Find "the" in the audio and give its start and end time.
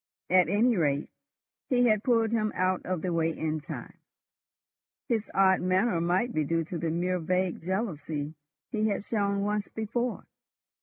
3.03-3.13, 6.79-6.89